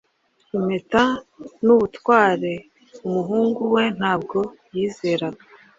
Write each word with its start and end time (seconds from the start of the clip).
Impeta 0.57 1.03
nubutware 1.63 2.53
umuhungu 3.09 3.61
we 3.73 3.83
ntabwo 3.97 4.39
yizeraga 4.73 5.43